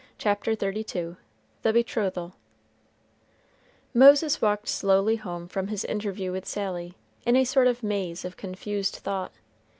CHAPTER 0.17 0.53
XXXII 0.55 1.15
THE 1.61 1.73
BETROTHAL 1.73 2.33
Moses 3.93 4.41
walked 4.41 4.67
slowly 4.67 5.17
home 5.17 5.47
from 5.47 5.67
his 5.67 5.85
interview 5.85 6.31
with 6.31 6.47
Sally, 6.47 6.95
in 7.23 7.35
a 7.35 7.43
sort 7.45 7.67
of 7.67 7.83
maze 7.83 8.25
of 8.25 8.35
confused 8.35 8.95
thought. 8.95 9.31